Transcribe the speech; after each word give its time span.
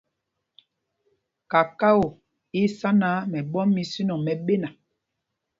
Kakao 1.51 2.01
í 2.13 2.15
í 2.67 2.71
sá 2.77 2.89
náǎ, 2.99 3.17
mɛɓɔ́m 3.31 3.69
mɛ 3.73 3.81
ísinɛŋ 3.85 4.21
i 4.33 4.35
ɓéna. 4.45 4.69